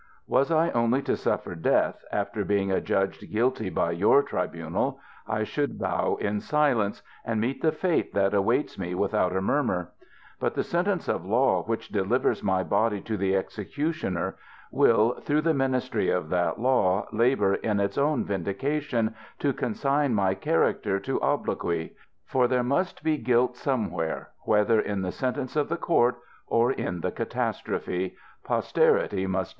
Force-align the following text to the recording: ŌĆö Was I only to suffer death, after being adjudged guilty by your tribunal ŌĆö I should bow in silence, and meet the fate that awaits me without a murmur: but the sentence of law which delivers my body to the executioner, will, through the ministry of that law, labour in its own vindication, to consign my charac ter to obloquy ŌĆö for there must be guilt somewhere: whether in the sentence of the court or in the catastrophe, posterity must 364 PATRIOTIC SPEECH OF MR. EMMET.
ŌĆö 0.01 0.29
Was 0.29 0.49
I 0.51 0.71
only 0.71 1.03
to 1.03 1.15
suffer 1.15 1.53
death, 1.53 2.03
after 2.11 2.43
being 2.43 2.71
adjudged 2.71 3.31
guilty 3.31 3.69
by 3.69 3.91
your 3.91 4.23
tribunal 4.23 4.93
ŌĆö 5.27 5.33
I 5.37 5.43
should 5.43 5.77
bow 5.77 6.17
in 6.19 6.39
silence, 6.39 7.03
and 7.23 7.39
meet 7.39 7.61
the 7.61 7.71
fate 7.71 8.11
that 8.15 8.33
awaits 8.33 8.79
me 8.79 8.95
without 8.95 9.35
a 9.37 9.41
murmur: 9.43 9.91
but 10.39 10.55
the 10.55 10.63
sentence 10.63 11.07
of 11.07 11.23
law 11.23 11.61
which 11.61 11.89
delivers 11.89 12.41
my 12.41 12.63
body 12.63 12.99
to 13.01 13.15
the 13.15 13.35
executioner, 13.35 14.37
will, 14.71 15.19
through 15.21 15.41
the 15.41 15.53
ministry 15.53 16.09
of 16.09 16.29
that 16.29 16.59
law, 16.59 17.05
labour 17.11 17.53
in 17.53 17.79
its 17.79 17.95
own 17.95 18.25
vindication, 18.25 19.13
to 19.37 19.53
consign 19.53 20.15
my 20.15 20.33
charac 20.33 20.81
ter 20.81 20.97
to 20.97 21.21
obloquy 21.21 21.89
ŌĆö 21.89 21.93
for 22.25 22.47
there 22.47 22.63
must 22.63 23.03
be 23.03 23.17
guilt 23.19 23.55
somewhere: 23.55 24.31
whether 24.45 24.79
in 24.79 25.03
the 25.03 25.11
sentence 25.11 25.55
of 25.55 25.69
the 25.69 25.77
court 25.77 26.15
or 26.47 26.71
in 26.71 27.01
the 27.01 27.11
catastrophe, 27.11 28.15
posterity 28.43 28.47
must 28.47 28.75
364 28.75 28.79
PATRIOTIC 28.79 29.19
SPEECH 29.19 29.25
OF 29.25 29.29
MR. 29.31 29.35
EMMET. 29.35 29.47